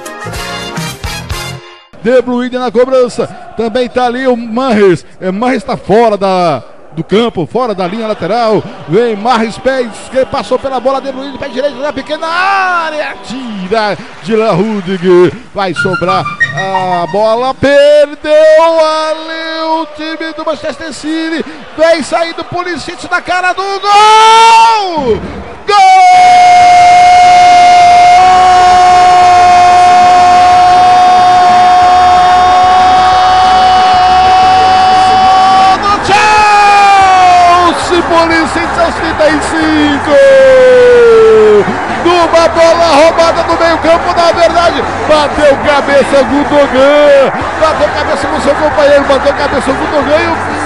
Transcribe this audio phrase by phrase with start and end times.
[2.01, 3.27] De Bruyne na cobrança.
[3.57, 5.05] Também tá ali o Marres.
[5.19, 6.63] É, Marres tá fora da,
[6.93, 8.63] do campo, fora da linha lateral.
[8.87, 10.99] Vem Marres, pé esquerdo, passou pela bola.
[10.99, 13.15] De Bruyne, pé direito na pequena área.
[13.23, 15.31] Tira de La Rudig.
[15.53, 16.23] Vai sobrar
[16.55, 17.53] a bola.
[17.53, 21.45] Perdeu ali o time do Manchester City.
[21.77, 25.19] Vem saindo Pulisic na cara do gol!
[25.65, 25.98] Gol
[38.99, 40.11] 35!
[42.03, 48.55] Numa bola roubada do meio campo, na verdade, bateu cabeça Gundogan, bateu cabeça no seu
[48.55, 50.58] companheiro, bateu cabeça Gundogan e o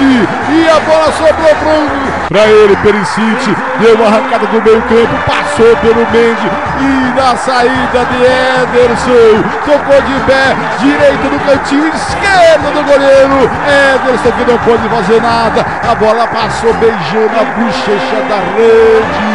[0.00, 5.76] E a bola sobrou pro para ele, Perisic, deu uma arrancada do meio campo, passou
[5.76, 6.50] pelo Mendy.
[6.80, 13.50] E na saída de Ederson, tocou de pé, direito no cantinho esquerdo do goleiro,
[13.94, 19.30] Ederson que não pode fazer nada, a bola passou beijando a bochecha da rede.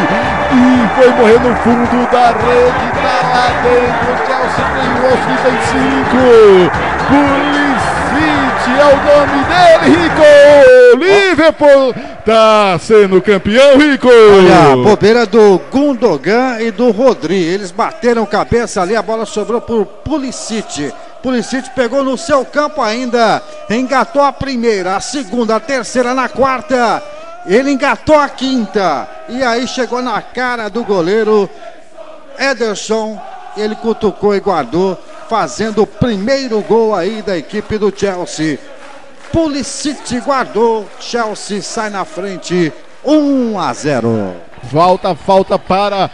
[0.52, 6.70] E foi morrer no fundo da rede, tá lá dentro, Chelsea tem aos 35,
[7.08, 11.94] Pulisic é o nome dele, Rico, Liverpool
[12.24, 14.08] tá sendo campeão, Rico.
[14.08, 19.60] Olha, a bobeira do Gundogan e do Rodri, eles bateram cabeça ali, a bola sobrou
[19.60, 20.92] por Pulisic.
[21.22, 27.02] Pulisic pegou no seu campo ainda, engatou a primeira, a segunda, a terceira, na quarta.
[27.46, 31.48] Ele engatou a quinta e aí chegou na cara do goleiro
[32.38, 33.20] Ederson.
[33.56, 34.96] Ele cutucou e guardou,
[35.30, 38.58] fazendo o primeiro gol aí da equipe do Chelsea.
[39.32, 42.72] Pulisic guardou, Chelsea sai na frente,
[43.04, 44.34] 1 a 0.
[44.64, 46.10] Volta, falta para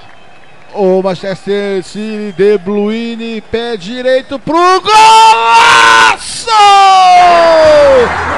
[0.75, 6.51] o Manchester City, De Bruyne, pé direito pro golaço!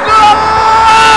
[0.04, 1.08] Golaço!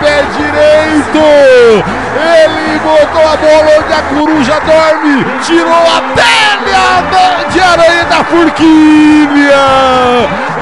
[0.00, 1.84] Pé direito!
[2.16, 5.24] Ele botou a bola onde a coruja dorme!
[5.42, 6.50] Tirou a telha
[7.50, 9.64] de aranha da forquilha!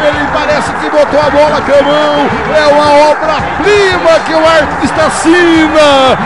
[0.04, 2.30] Ele parece que botou a bola com a mão!
[2.54, 6.18] É uma obra-prima que o artista assina!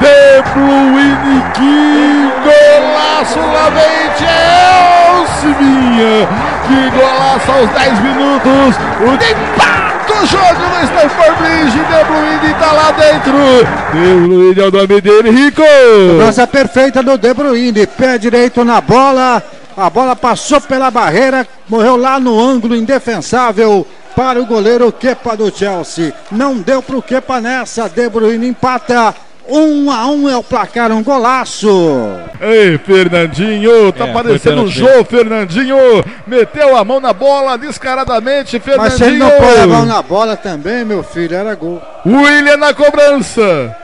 [0.00, 6.26] De Bruyne, que golaço lá vem Chelsea, minha!
[6.66, 8.76] Que golaço aos 10 minutos!
[9.00, 9.79] O empate
[10.22, 13.32] o jogo no Stamford Bridge, De Bruyne tá lá dentro!
[13.92, 15.62] De Bruyne é o nome dele, Rico!
[16.10, 19.42] Cobrança perfeita do De Bruyne, pé direito na bola.
[19.76, 25.50] A bola passou pela barreira, morreu lá no ângulo indefensável para o goleiro Kepa do
[25.56, 26.12] Chelsea.
[26.30, 29.14] Não deu pro Kepa nessa, De Bruyne empata.
[29.50, 31.68] 1 a 1 é o placar, um golaço.
[32.40, 35.76] Ei, Fernandinho, tá É, parecendo o Jô, Fernandinho!
[36.26, 38.90] Meteu a mão na bola descaradamente, Fernandinho!
[38.90, 41.82] Mas se ele não põe a mão na bola também, meu filho, era gol.
[42.06, 43.76] William na cobrança.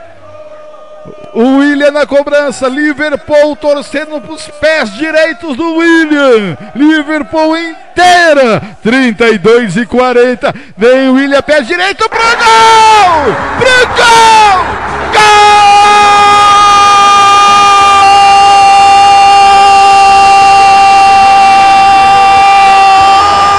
[1.33, 2.67] O William na cobrança.
[2.67, 6.57] Liverpool torcendo pros pés direitos do William.
[6.75, 8.61] Liverpool inteira.
[8.81, 10.53] 32 e 40.
[10.75, 13.35] Vem o William, pé direito pro gol!
[13.59, 14.86] Pro gol!
[15.07, 15.21] Gol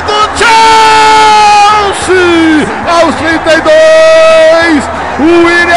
[0.06, 0.18] do
[1.98, 2.66] Chelsea!
[2.88, 4.88] Aos 32!
[5.20, 5.22] O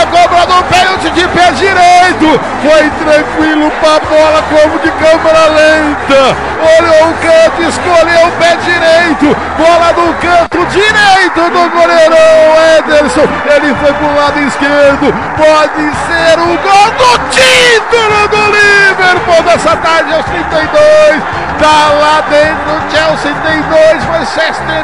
[0.07, 2.39] Cobrou no pênalti de pé direito.
[2.61, 6.35] Foi tranquilo pra bola como de câmera lenta.
[6.79, 9.37] Olhou o canto, escolheu o pé direito.
[9.57, 12.41] Bola no canto direito do goleirão
[12.77, 13.27] Ederson.
[13.55, 15.13] Ele foi pro lado esquerdo.
[15.37, 21.23] Pode ser o gol do título do Liverpool dessa tarde aos 32.
[21.59, 22.81] Tá lá dentro.
[22.89, 24.03] Chelsea tem dois.
[24.05, 24.83] Manchester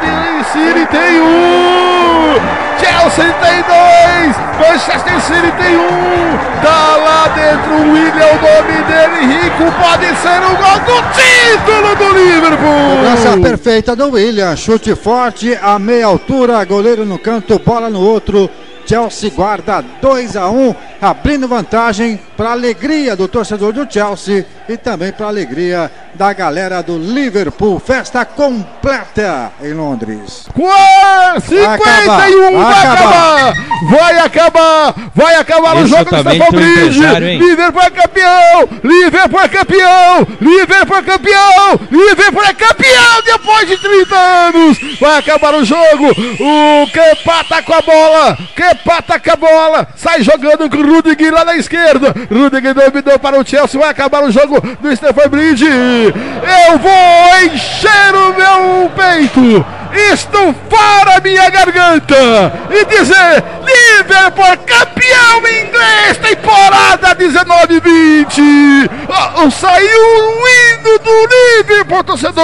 [0.54, 2.67] City tem um.
[2.80, 4.38] Chelsea tem dois.
[4.60, 6.38] Manchester City tem um.
[6.62, 9.72] Tá lá dentro o William, o nome dele, Rico.
[9.80, 12.98] Pode ser o gol do título do Liverpool.
[12.98, 18.50] Cobrança perfeita do William, chute forte, a meia altura, goleiro no canto, bola no outro.
[18.86, 25.12] Chelsea guarda 2 a 1, abrindo vantagem para alegria do torcedor do Chelsea e também
[25.12, 27.80] para alegria da galera do Liverpool.
[27.80, 30.48] Festa completa em Londres.
[31.40, 33.54] 51 vai acabar,
[33.90, 37.00] vai acabar, vai acabar o jogo do Stamford Bridge.
[37.38, 44.16] Liverpool é campeão, Liverpool é campeão, Liverpool é campeão, Liverpool é campeão depois de 30
[44.16, 44.78] anos.
[45.00, 46.08] Vai acabar o jogo.
[46.40, 50.96] O Kepa tá com a bola, Kepa tá com a bola, sai jogando com o
[50.96, 52.14] Rudiger lá na esquerda.
[52.32, 55.66] Rudiger dominou para o Chelsea, vai acabar o jogo do Stamford Bridge.
[55.66, 59.66] Eu vou encher o meu peito,
[60.12, 68.90] estufar a minha garganta e dizer: Liverpool campeão inglês, temporada 19-20.
[69.38, 72.44] Oh, saiu o hino do Liverpool, torcedor.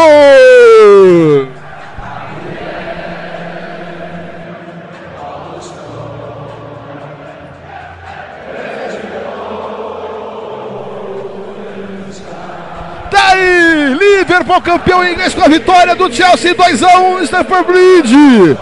[14.43, 18.57] Liverpool campeão inglês com a vitória do Chelsea 2x1 no Stamford Bridge.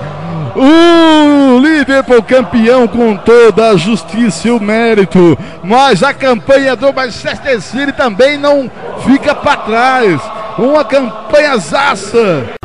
[0.56, 7.60] O Liverpool campeão com toda a justiça e o mérito, mas a campanha do Manchester
[7.60, 8.70] City também não
[9.04, 10.22] fica para trás.
[10.60, 12.61] Uma campanha zaça.